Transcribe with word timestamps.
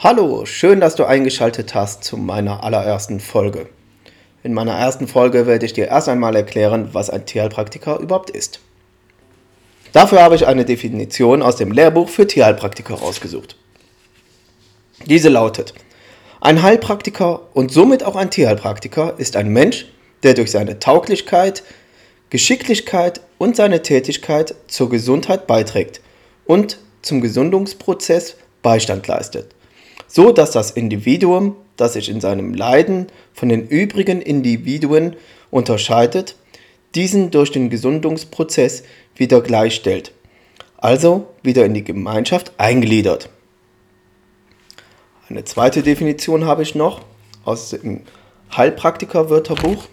Hallo, 0.00 0.46
schön, 0.46 0.78
dass 0.78 0.94
du 0.94 1.06
eingeschaltet 1.06 1.74
hast 1.74 2.04
zu 2.04 2.16
meiner 2.16 2.62
allerersten 2.62 3.18
Folge. 3.18 3.68
In 4.44 4.54
meiner 4.54 4.74
ersten 4.74 5.08
Folge 5.08 5.44
werde 5.48 5.66
ich 5.66 5.72
dir 5.72 5.88
erst 5.88 6.08
einmal 6.08 6.36
erklären, 6.36 6.90
was 6.92 7.10
ein 7.10 7.26
Tierheilpraktiker 7.26 7.98
überhaupt 7.98 8.30
ist. 8.30 8.60
Dafür 9.92 10.22
habe 10.22 10.36
ich 10.36 10.46
eine 10.46 10.64
Definition 10.64 11.42
aus 11.42 11.56
dem 11.56 11.72
Lehrbuch 11.72 12.10
für 12.10 12.28
Tierheilpraktiker 12.28 12.94
rausgesucht. 12.94 13.56
Diese 15.06 15.30
lautet, 15.30 15.74
ein 16.40 16.62
Heilpraktiker 16.62 17.48
und 17.52 17.72
somit 17.72 18.04
auch 18.04 18.14
ein 18.14 18.30
Tierheilpraktiker 18.30 19.14
ist 19.18 19.34
ein 19.34 19.48
Mensch, 19.48 19.86
der 20.22 20.34
durch 20.34 20.52
seine 20.52 20.78
Tauglichkeit, 20.78 21.64
Geschicklichkeit 22.30 23.20
und 23.36 23.56
seine 23.56 23.82
Tätigkeit 23.82 24.54
zur 24.68 24.90
Gesundheit 24.90 25.48
beiträgt 25.48 26.00
und 26.46 26.78
zum 27.02 27.20
Gesundungsprozess 27.20 28.36
Beistand 28.62 29.04
leistet 29.08 29.57
so 30.08 30.32
dass 30.32 30.50
das 30.50 30.72
Individuum, 30.72 31.54
das 31.76 31.92
sich 31.92 32.08
in 32.08 32.20
seinem 32.20 32.54
Leiden 32.54 33.06
von 33.32 33.48
den 33.48 33.68
übrigen 33.68 34.20
Individuen 34.20 35.14
unterscheidet, 35.50 36.34
diesen 36.94 37.30
durch 37.30 37.52
den 37.52 37.70
Gesundungsprozess 37.70 38.82
wieder 39.14 39.40
gleichstellt, 39.40 40.12
also 40.78 41.28
wieder 41.42 41.64
in 41.64 41.74
die 41.74 41.84
Gemeinschaft 41.84 42.52
eingliedert. 42.56 43.28
Eine 45.28 45.44
zweite 45.44 45.82
Definition 45.82 46.46
habe 46.46 46.62
ich 46.62 46.74
noch 46.74 47.02
aus 47.44 47.70
dem 47.70 48.02
Heilpraktiker-Wörterbuch. 48.56 49.84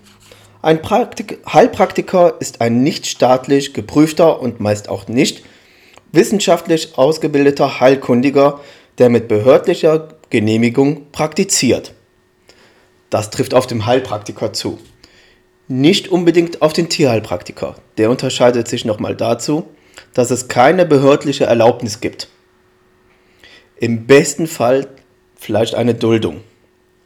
Ein 0.61 0.81
Praktik 0.81 1.39
Heilpraktiker 1.51 2.35
ist 2.39 2.61
ein 2.61 2.83
nicht 2.83 3.05
staatlich 3.05 3.73
geprüfter 3.73 4.39
und 4.41 4.61
meist 4.61 4.87
auch 4.87 5.07
nicht 5.09 5.43
wissenschaftlich 6.13 6.97
ausgebildeter 6.97 7.81
Heilkundiger, 7.81 8.61
der 8.97 9.09
mit 9.09 9.27
behördlicher 9.27 10.07
Genehmigung 10.29 11.11
praktiziert. 11.11 11.93
Das 13.09 13.29
trifft 13.29 13.53
auf 13.53 13.67
den 13.67 13.85
Heilpraktiker 13.85 14.53
zu. 14.53 14.79
Nicht 15.67 16.09
unbedingt 16.09 16.61
auf 16.61 16.73
den 16.73 16.89
Tierheilpraktiker. 16.89 17.75
Der 17.97 18.09
unterscheidet 18.09 18.67
sich 18.67 18.85
nochmal 18.85 19.15
dazu, 19.15 19.67
dass 20.13 20.31
es 20.31 20.47
keine 20.47 20.85
behördliche 20.85 21.45
Erlaubnis 21.45 22.01
gibt. 22.01 22.29
Im 23.77 24.05
besten 24.07 24.47
Fall 24.47 24.87
vielleicht 25.35 25.75
eine 25.75 25.93
Duldung. 25.93 26.41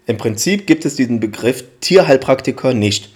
Im 0.06 0.18
Prinzip 0.18 0.66
gibt 0.68 0.86
es 0.86 0.96
diesen 0.96 1.20
Begriff 1.20 1.64
Tierheilpraktiker 1.82 2.74
nicht. 2.74 3.14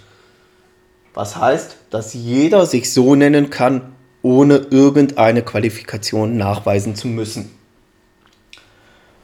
Was 1.12 1.36
heißt, 1.36 1.76
dass 1.90 2.14
jeder 2.14 2.66
sich 2.66 2.92
so 2.92 3.14
nennen 3.14 3.50
kann, 3.50 3.94
ohne 4.22 4.56
irgendeine 4.70 5.42
Qualifikation 5.42 6.36
nachweisen 6.36 6.96
zu 6.96 7.08
müssen. 7.08 7.50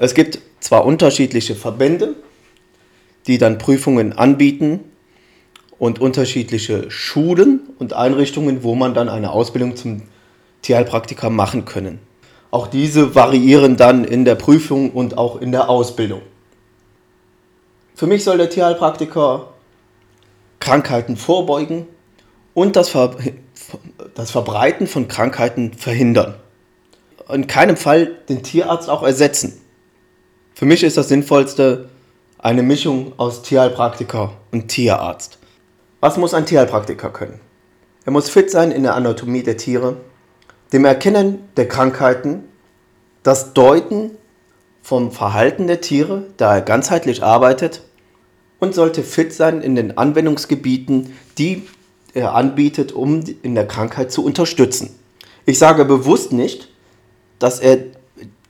Es 0.00 0.14
gibt 0.14 0.38
zwar 0.60 0.86
unterschiedliche 0.86 1.54
Verbände, 1.54 2.14
die 3.26 3.36
dann 3.36 3.58
Prüfungen 3.58 4.14
anbieten 4.14 4.80
und 5.78 6.00
unterschiedliche 6.00 6.90
Schulen 6.90 7.68
und 7.78 7.92
Einrichtungen, 7.92 8.62
wo 8.62 8.74
man 8.74 8.94
dann 8.94 9.10
eine 9.10 9.30
Ausbildung 9.30 9.76
zum 9.76 10.04
Tierheilpraktiker 10.62 11.28
machen 11.28 11.66
können. 11.66 11.98
Auch 12.50 12.66
diese 12.66 13.14
variieren 13.14 13.76
dann 13.76 14.04
in 14.04 14.24
der 14.24 14.36
Prüfung 14.36 14.90
und 14.92 15.18
auch 15.18 15.38
in 15.38 15.52
der 15.52 15.68
Ausbildung. 15.68 16.22
Für 17.94 18.06
mich 18.06 18.24
soll 18.24 18.38
der 18.38 18.48
Tierheilpraktiker 18.48 19.52
Krankheiten 20.60 21.18
vorbeugen 21.18 21.86
und 22.54 22.74
das, 22.74 22.88
Ver 22.88 23.16
das 24.14 24.30
Verbreiten 24.30 24.86
von 24.86 25.08
Krankheiten 25.08 25.74
verhindern. 25.74 26.36
In 27.30 27.46
keinem 27.46 27.76
Fall 27.76 28.16
den 28.30 28.42
Tierarzt 28.42 28.88
auch 28.88 29.02
ersetzen. 29.02 29.60
Für 30.60 30.66
mich 30.66 30.84
ist 30.84 30.98
das 30.98 31.08
Sinnvollste 31.08 31.88
eine 32.36 32.62
Mischung 32.62 33.14
aus 33.16 33.40
Tierheilpraktiker 33.40 34.34
und 34.52 34.68
Tierarzt. 34.68 35.38
Was 36.00 36.18
muss 36.18 36.34
ein 36.34 36.44
Tierheilpraktiker 36.44 37.08
können? 37.08 37.40
Er 38.04 38.12
muss 38.12 38.28
fit 38.28 38.50
sein 38.50 38.70
in 38.70 38.82
der 38.82 38.94
Anatomie 38.94 39.42
der 39.42 39.56
Tiere, 39.56 39.96
dem 40.74 40.84
Erkennen 40.84 41.48
der 41.56 41.66
Krankheiten, 41.66 42.44
das 43.22 43.54
Deuten 43.54 44.10
vom 44.82 45.12
Verhalten 45.12 45.66
der 45.66 45.80
Tiere, 45.80 46.26
da 46.36 46.56
er 46.56 46.60
ganzheitlich 46.60 47.22
arbeitet, 47.22 47.80
und 48.58 48.74
sollte 48.74 49.02
fit 49.02 49.32
sein 49.32 49.62
in 49.62 49.76
den 49.76 49.96
Anwendungsgebieten, 49.96 51.16
die 51.38 51.66
er 52.12 52.34
anbietet, 52.34 52.92
um 52.92 53.24
in 53.42 53.54
der 53.54 53.66
Krankheit 53.66 54.12
zu 54.12 54.22
unterstützen. 54.22 54.90
Ich 55.46 55.58
sage 55.58 55.86
bewusst 55.86 56.34
nicht, 56.34 56.68
dass 57.38 57.60
er 57.60 57.78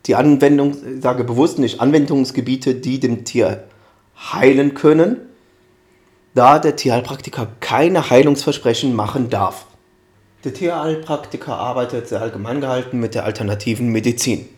die 0.06 0.14
Anwendung, 0.14 0.76
ich 0.96 1.02
sage 1.02 1.24
bewusst 1.24 1.58
nicht 1.58 1.80
Anwendungsgebiete, 1.80 2.74
die 2.74 3.00
dem 3.00 3.24
Tier 3.24 3.64
heilen 4.32 4.74
können, 4.74 5.16
da 6.34 6.58
der 6.58 6.76
Tierheilpraktiker 6.76 7.48
keine 7.60 8.10
Heilungsversprechen 8.10 8.94
machen 8.94 9.30
darf. 9.30 9.66
Der 10.44 10.54
Tierheilpraktiker 10.54 11.56
arbeitet 11.56 12.08
sehr 12.08 12.22
allgemein 12.22 12.60
gehalten 12.60 12.98
mit 12.98 13.14
der 13.14 13.24
alternativen 13.24 13.88
Medizin. 13.88 14.48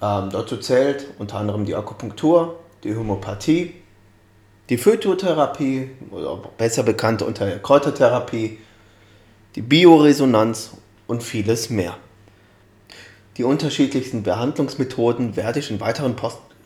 Ähm, 0.00 0.30
dazu 0.30 0.56
zählt 0.56 1.06
unter 1.18 1.38
anderem 1.38 1.64
die 1.64 1.74
Akupunktur, 1.74 2.60
die 2.84 2.94
Homöopathie, 2.94 3.74
die 4.68 4.78
Phytotherapie 4.78 5.90
oder 6.10 6.38
besser 6.56 6.82
bekannt 6.82 7.22
unter 7.22 7.46
der 7.46 7.58
Kräutertherapie, 7.58 8.58
die 9.54 9.62
Bioresonanz 9.62 10.72
und 11.06 11.22
vieles 11.22 11.70
mehr. 11.70 11.96
Die 13.38 13.44
unterschiedlichsten 13.44 14.22
Behandlungsmethoden 14.22 15.36
werde 15.36 15.60
ich 15.60 15.70
in 15.70 15.80
weiteren 15.80 16.16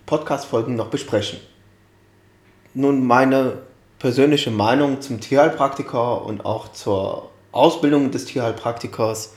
Podcast-Folgen 0.04 0.74
noch 0.74 0.88
besprechen. 0.88 1.38
Nun 2.74 3.06
meine 3.06 3.58
persönliche 4.00 4.50
Meinung 4.50 5.00
zum 5.00 5.20
Tierheilpraktiker 5.20 6.24
und 6.24 6.44
auch 6.44 6.72
zur 6.72 7.30
Ausbildung 7.52 8.10
des 8.10 8.24
Tierheilpraktikers 8.24 9.34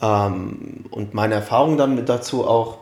ähm, 0.00 0.86
und 0.90 1.14
meine 1.14 1.34
Erfahrung 1.34 1.76
dann 1.76 2.04
dazu 2.06 2.46
auch 2.46 2.78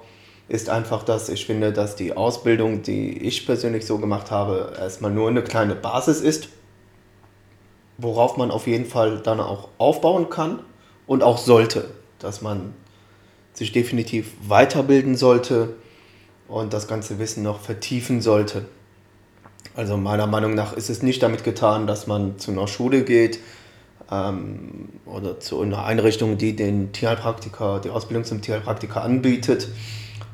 ist 0.49 0.69
einfach, 0.69 1.03
dass 1.03 1.29
ich 1.29 1.47
finde, 1.47 1.73
dass 1.73 1.97
die 1.97 2.17
Ausbildung, 2.17 2.83
die 2.83 3.19
ich 3.19 3.45
persönlich 3.45 3.87
so 3.87 3.99
gemacht 3.99 4.31
habe, 4.31 4.75
erstmal 4.79 5.11
nur 5.11 5.29
eine 5.29 5.43
kleine 5.43 5.75
Basis 5.75 6.21
ist, 6.21 6.49
worauf 7.99 8.37
man 8.37 8.51
auf 8.51 8.67
jeden 8.67 8.87
Fall 8.87 9.19
dann 9.19 9.41
auch 9.41 9.69
aufbauen 9.79 10.31
kann 10.31 10.61
und 11.07 11.23
auch 11.23 11.39
sollte, 11.39 11.91
dass 12.19 12.43
man 12.43 12.75
sich 13.55 13.73
definitiv 13.73 14.33
weiterbilden 14.47 15.17
sollte 15.17 15.75
und 16.49 16.73
das 16.73 16.87
ganze 16.89 17.19
Wissen 17.19 17.43
noch 17.43 17.61
vertiefen 17.61 18.21
sollte. 18.21 18.67
Also 19.77 19.97
meiner 19.97 20.27
Meinung 20.27 20.55
nach 20.55 20.73
ist 20.75 20.91
es 20.91 21.03
nicht 21.03 21.23
damit 21.23 21.43
getan, 21.43 21.87
dass 21.87 22.07
man 22.07 22.39
zu 22.39 22.51
einer 22.51 22.69
Schule 22.69 23.05
geht 23.05 23.41
ähm, 24.11 24.89
oder 25.07 25.41
zu 25.41 25.61
einer 25.63 25.85
Einrichtung, 25.85 26.37
die 26.37 26.55
den 26.55 26.93
Tierheilpraktiker, 26.93 27.81
die 27.81 27.91
Ausbildung 27.91 28.25
zum 28.25 28.43
Tierheilpraktiker 28.43 29.03
anbietet 29.03 29.69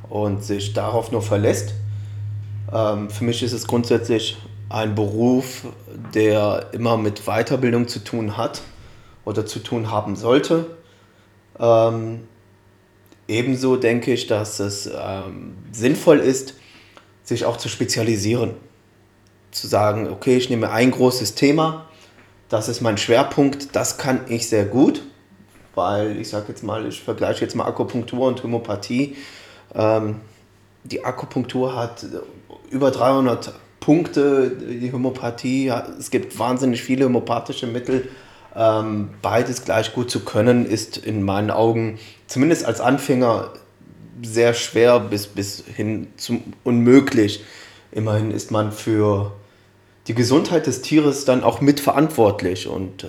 und 0.09 0.45
sich 0.45 0.73
darauf 0.73 1.13
nur 1.13 1.23
verlässt. 1.23 1.75
Ähm, 2.73 3.09
für 3.11 3.25
mich 3.25 3.43
ist 3.43 3.53
es 3.53 3.67
grundsätzlich 3.67 4.37
ein 4.69 4.95
Beruf, 4.95 5.67
der 6.15 6.69
immer 6.73 6.97
mit 6.97 7.25
Weiterbildung 7.25 7.89
zu 7.89 8.01
tun 8.01 8.37
hat 8.37 8.63
oder 9.25 9.47
zu 9.47 9.59
tun 9.61 9.91
haben 9.91 10.17
sollte. 10.17 10.67
Ähm, 11.59 12.21
Ebenso 13.31 13.77
denke 13.77 14.13
ich, 14.13 14.27
dass 14.27 14.59
es 14.59 14.87
ähm, 14.93 15.55
sinnvoll 15.71 16.19
ist, 16.19 16.55
sich 17.23 17.45
auch 17.45 17.59
zu 17.59 17.69
spezialisieren. 17.69 18.55
Zu 19.53 19.69
sagen, 19.69 20.09
okay, 20.09 20.37
ich 20.37 20.51
nehme 20.51 20.71
ein 20.73 20.91
großes 20.91 21.37
Thema, 21.37 21.87
das 22.49 22.69
ist 22.69 22.81
mein 22.81 22.99
Schwerpunkt, 22.99 23.77
das 23.77 23.99
kann 23.99 24.23
ich 24.29 24.49
sehr 24.49 24.65
gut, 24.65 25.03
weil 25.77 26.21
ich 26.21 26.29
sage 26.29 26.47
jetzt 26.49 26.65
mal, 26.65 26.85
ich 26.87 27.03
vergleiche 27.03 27.43
jetzt 27.43 27.55
mal 27.55 27.67
Akupunktur 27.67 28.27
und 28.27 28.43
Homöopathie. 28.43 29.17
Ähm, 29.77 30.17
die 30.83 31.05
Akupunktur 31.05 31.77
hat 31.77 32.05
über 32.69 32.91
300 32.91 33.53
Punkte, 33.79 34.51
die 34.51 34.93
Homöopathie, 34.93 35.73
es 36.01 36.11
gibt 36.11 36.37
wahnsinnig 36.37 36.83
viele 36.83 37.05
homöopathische 37.05 37.69
Mittel 37.69 38.09
ähm, 38.57 39.11
beides 39.23 39.65
gleich 39.65 39.93
gut 39.93 40.11
zu 40.11 40.21
können, 40.21 40.67
ist 40.67 40.97
in 40.97 41.23
meinen 41.23 41.51
Augen 41.51 41.99
zumindest 42.27 42.65
als 42.65 42.81
Anfänger 42.81 43.53
sehr 44.23 44.55
schwer 44.55 45.01
bis, 45.01 45.27
bis 45.27 45.65
hin 45.65 46.09
zum 46.17 46.43
unmöglich. 46.65 47.45
Immerhin 47.93 48.31
ist 48.31 48.51
man 48.51 48.73
für 48.73 49.33
die 50.07 50.15
Gesundheit 50.15 50.67
des 50.67 50.83
Tieres 50.83 51.25
dann 51.25 51.43
auch 51.43 51.61
mitverantwortlich 51.61 52.69
und 52.69 53.05
äh, 53.05 53.09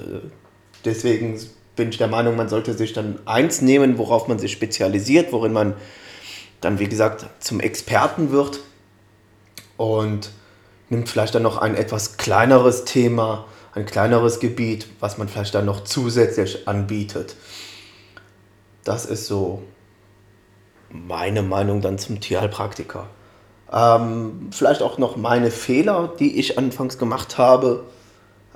deswegen 0.85 1.39
bin 1.75 1.89
ich 1.89 1.97
der 1.97 2.07
Meinung, 2.07 2.35
man 2.35 2.49
sollte 2.49 2.73
sich 2.73 2.93
dann 2.93 3.19
eins 3.25 3.61
nehmen, 3.61 3.97
worauf 3.97 4.27
man 4.27 4.39
sich 4.39 4.51
spezialisiert, 4.51 5.31
worin 5.31 5.53
man 5.53 5.73
dann, 6.59 6.79
wie 6.79 6.87
gesagt, 6.87 7.25
zum 7.39 7.59
Experten 7.59 8.31
wird 8.31 8.59
und 9.77 10.31
nimmt 10.89 11.09
vielleicht 11.09 11.33
dann 11.33 11.43
noch 11.43 11.57
ein 11.57 11.75
etwas 11.75 12.17
kleineres 12.17 12.85
Thema, 12.85 13.45
ein 13.73 13.85
kleineres 13.85 14.39
Gebiet, 14.39 14.87
was 14.99 15.17
man 15.17 15.27
vielleicht 15.27 15.55
dann 15.55 15.65
noch 15.65 15.83
zusätzlich 15.83 16.67
anbietet. 16.67 17.35
Das 18.83 19.05
ist 19.05 19.27
so 19.27 19.63
meine 20.89 21.41
Meinung 21.41 21.81
dann 21.81 21.97
zum 21.97 22.19
Tierheilpraktiker. 22.19 23.07
Ähm, 23.71 24.49
vielleicht 24.51 24.81
auch 24.81 24.97
noch 24.97 25.15
meine 25.15 25.51
Fehler, 25.51 26.13
die 26.19 26.39
ich 26.39 26.57
anfangs 26.57 26.97
gemacht 26.97 27.37
habe, 27.37 27.85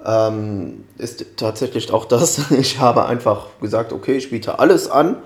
ähm, 0.05 0.83
ist 0.97 1.25
tatsächlich 1.37 1.91
auch 1.91 2.05
das. 2.05 2.51
Ich 2.51 2.79
habe 2.79 3.05
einfach 3.05 3.47
gesagt, 3.61 3.93
okay, 3.93 4.17
ich 4.17 4.29
biete 4.29 4.59
alles 4.59 4.89
an. 4.89 5.17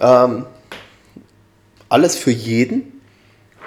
Ähm, 0.00 0.46
alles 1.88 2.16
für 2.16 2.30
jeden. 2.30 3.00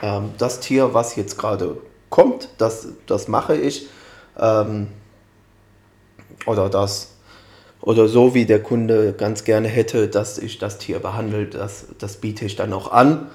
Ähm, 0.02 0.32
das 0.38 0.60
Tier, 0.60 0.94
was 0.96 1.16
jetzt 1.16 1.38
gerade 1.38 1.78
kommt, 2.10 2.50
das, 2.58 2.88
das 3.06 3.28
mache 3.28 3.56
ich. 3.56 3.88
Oder 6.46 6.70
das 6.70 7.16
oder 7.82 8.08
so 8.08 8.34
wie 8.34 8.46
der 8.46 8.64
Kunde 8.64 9.14
ganz 9.14 9.44
gerne 9.44 9.68
hätte, 9.68 10.08
dass 10.08 10.40
ich 10.40 10.58
das 10.58 10.80
Tier 10.80 11.00
behandle, 11.00 11.46
das, 11.46 11.86
das 12.00 12.18
biete 12.18 12.46
ich 12.46 12.56
dann 12.56 12.74
auch 12.74 12.92
an. 12.92 13.28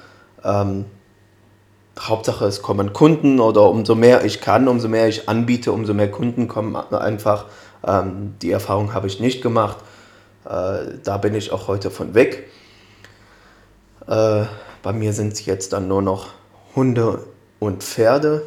Ähm, 0.44 0.86
Hauptsache 1.98 2.46
es 2.46 2.60
kommen 2.60 2.92
Kunden 2.92 3.38
oder 3.38 3.68
umso 3.68 3.94
mehr 3.94 4.24
ich 4.24 4.40
kann, 4.40 4.66
umso 4.66 4.88
mehr 4.88 5.06
ich 5.06 5.28
anbiete, 5.28 5.70
umso 5.70 5.94
mehr 5.94 6.10
Kunden 6.10 6.48
kommen 6.48 6.74
einfach. 6.74 7.46
Ähm, 7.86 8.34
die 8.42 8.50
Erfahrung 8.50 8.92
habe 8.92 9.06
ich 9.06 9.20
nicht 9.20 9.42
gemacht. 9.42 9.78
Äh, 10.44 10.98
da 11.04 11.18
bin 11.18 11.34
ich 11.34 11.52
auch 11.52 11.68
heute 11.68 11.90
von 11.90 12.14
weg. 12.14 12.48
Äh, 14.08 14.44
bei 14.82 14.92
mir 14.92 15.12
sind 15.12 15.34
es 15.34 15.44
jetzt 15.44 15.72
dann 15.72 15.86
nur 15.88 16.02
noch 16.02 16.28
Hunde 16.74 17.24
und 17.58 17.84
Pferde 17.84 18.42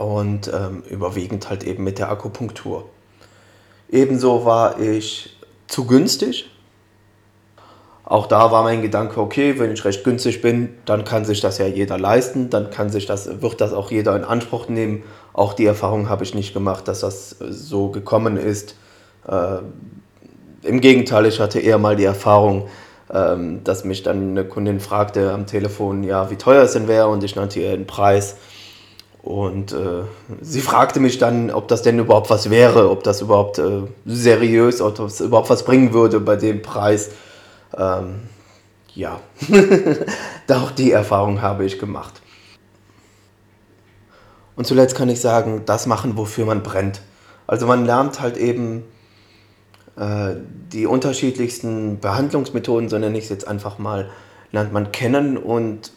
und 0.00 0.48
ähm, 0.48 0.82
überwiegend 0.88 1.50
halt 1.50 1.62
eben 1.62 1.84
mit 1.84 1.98
der 1.98 2.10
Akupunktur. 2.10 2.86
Ebenso 3.90 4.46
war 4.46 4.80
ich 4.80 5.36
zu 5.68 5.86
günstig. 5.86 6.50
Auch 8.04 8.26
da 8.26 8.50
war 8.50 8.62
mein 8.62 8.80
Gedanke, 8.80 9.20
okay, 9.20 9.58
wenn 9.58 9.72
ich 9.72 9.84
recht 9.84 10.02
günstig 10.02 10.40
bin, 10.40 10.70
dann 10.86 11.04
kann 11.04 11.26
sich 11.26 11.42
das 11.42 11.58
ja 11.58 11.66
jeder 11.66 11.98
leisten, 11.98 12.48
dann 12.48 12.70
kann 12.70 12.88
sich 12.88 13.04
das, 13.04 13.42
wird 13.42 13.60
das 13.60 13.74
auch 13.74 13.90
jeder 13.90 14.16
in 14.16 14.24
Anspruch 14.24 14.68
nehmen. 14.68 15.02
Auch 15.34 15.52
die 15.52 15.66
Erfahrung 15.66 16.08
habe 16.08 16.24
ich 16.24 16.34
nicht 16.34 16.54
gemacht, 16.54 16.88
dass 16.88 17.00
das 17.00 17.36
so 17.38 17.90
gekommen 17.90 18.38
ist. 18.38 18.76
Äh, 19.28 19.58
Im 20.62 20.80
Gegenteil, 20.80 21.26
ich 21.26 21.40
hatte 21.40 21.60
eher 21.60 21.76
mal 21.76 21.94
die 21.94 22.04
Erfahrung, 22.04 22.68
ähm, 23.12 23.62
dass 23.64 23.84
mich 23.84 24.02
dann 24.02 24.30
eine 24.30 24.44
Kundin 24.46 24.80
fragte 24.80 25.30
am 25.30 25.44
Telefon, 25.46 26.04
ja, 26.04 26.30
wie 26.30 26.36
teuer 26.36 26.62
es 26.62 26.72
denn 26.72 26.88
wäre 26.88 27.08
und 27.08 27.22
ich 27.22 27.36
nannte 27.36 27.60
ihr 27.60 27.72
einen 27.72 27.86
Preis. 27.86 28.36
Und 29.22 29.72
äh, 29.72 30.04
sie 30.40 30.60
fragte 30.60 30.98
mich 30.98 31.18
dann, 31.18 31.50
ob 31.50 31.68
das 31.68 31.82
denn 31.82 31.98
überhaupt 31.98 32.30
was 32.30 32.48
wäre, 32.48 32.90
ob 32.90 33.04
das 33.04 33.20
überhaupt 33.20 33.58
äh, 33.58 33.82
seriös, 34.06 34.80
ob 34.80 34.94
das 34.94 35.20
überhaupt 35.20 35.50
was 35.50 35.64
bringen 35.64 35.92
würde 35.92 36.20
bei 36.20 36.36
dem 36.36 36.62
Preis. 36.62 37.10
Ähm, 37.76 38.20
ja, 38.94 39.20
auch 40.50 40.70
die 40.70 40.92
Erfahrung 40.92 41.42
habe 41.42 41.64
ich 41.64 41.78
gemacht. 41.78 42.20
Und 44.56 44.66
zuletzt 44.66 44.94
kann 44.94 45.08
ich 45.08 45.20
sagen, 45.20 45.62
das 45.66 45.86
machen, 45.86 46.16
wofür 46.16 46.46
man 46.46 46.62
brennt. 46.62 47.00
Also 47.46 47.66
man 47.66 47.84
lernt 47.84 48.20
halt 48.20 48.36
eben 48.36 48.84
äh, 49.96 50.34
die 50.72 50.86
unterschiedlichsten 50.86 52.00
Behandlungsmethoden, 52.00 52.88
sondern 52.88 53.12
nicht 53.12 53.28
jetzt 53.30 53.46
einfach 53.46 53.78
mal, 53.78 54.10
lernt 54.52 54.72
man 54.72 54.92
kennen 54.92 55.36
und 55.36 55.92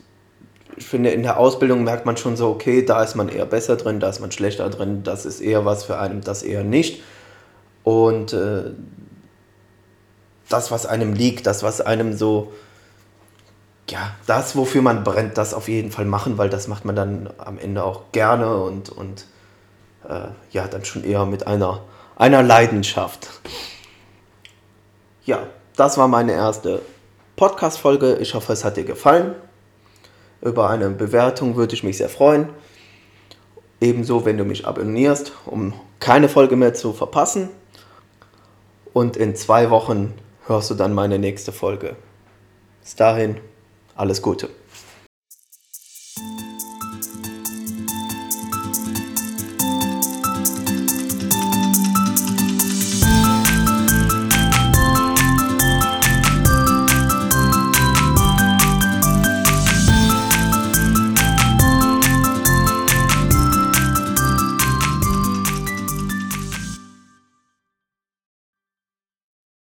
ich 0.76 0.86
finde, 0.86 1.12
in 1.12 1.24
der 1.24 1.38
Ausbildung 1.38 1.84
merkt 1.84 2.06
man 2.06 2.18
schon 2.18 2.36
so, 2.36 2.50
okay, 2.50 2.84
da 2.84 3.04
ist 3.04 3.16
man 3.16 3.30
eher 3.30 3.46
besser 3.46 3.76
drin, 3.76 4.00
da 4.00 4.10
ist 4.10 4.20
man 4.20 4.32
schlechter 4.32 4.70
drin, 4.70 5.04
das 5.04 5.26
ist 5.26 5.40
eher 5.42 5.66
was 5.66 5.84
für 5.84 6.00
einen, 6.00 6.22
das 6.22 6.44
eher 6.44 6.64
nicht. 6.64 7.02
Und 7.84 8.34
äh, 8.34 8.72
das, 10.50 10.72
was 10.72 10.86
einem 10.86 11.14
liegt, 11.14 11.48
das, 11.48 11.64
was 11.64 11.82
einem 11.82 12.16
so, 12.16 12.54
ja, 13.90 14.16
das, 14.26 14.56
wofür 14.56 14.82
man 14.82 15.04
brennt, 15.04 15.38
das 15.38 15.54
auf 15.54 15.68
jeden 15.68 15.92
Fall 15.92 16.06
machen, 16.06 16.38
weil 16.38 16.50
das 16.50 16.68
macht 16.68 16.86
man 16.86 16.96
dann 16.96 17.30
am 17.38 17.58
Ende 17.58 17.84
auch 17.84 18.12
gerne 18.12 18.58
und, 18.58 18.90
und 18.90 19.26
äh, 20.08 20.28
ja, 20.52 20.68
dann 20.68 20.86
schon 20.86 21.04
eher 21.04 21.26
mit 21.26 21.48
einer, 21.48 21.82
einer 22.16 22.44
Leidenschaft. 22.44 23.30
Ja, 25.26 25.48
das 25.76 25.98
war 25.98 26.08
meine 26.08 26.34
erste 26.34 26.82
Podcast-Folge. 27.36 28.18
Ich 28.18 28.34
hoffe, 28.34 28.54
es 28.54 28.64
hat 28.64 28.78
dir 28.78 28.84
gefallen. 28.84 29.36
Über 30.44 30.70
eine 30.70 30.90
Bewertung 30.90 31.56
würde 31.56 31.74
ich 31.74 31.84
mich 31.84 31.98
sehr 31.98 32.10
freuen. 32.10 32.50
Ebenso, 33.80 34.26
wenn 34.26 34.38
du 34.38 34.44
mich 34.44 34.68
abonnierst, 34.68 35.32
um 35.46 35.74
keine 36.00 36.28
Folge 36.28 36.58
mehr 36.58 36.74
zu 36.74 36.92
verpassen. 36.92 37.50
Und 38.92 39.16
in 39.16 39.36
zwei 39.36 39.70
Wochen 39.70 40.14
hörst 40.46 40.70
du 40.70 40.76
dann 40.76 40.94
meine 40.94 41.18
nächste 41.18 41.54
Folge. 41.54 41.96
Bis 42.82 42.96
dahin, 42.96 43.38
alles 43.96 44.22
Gute. 44.22 44.50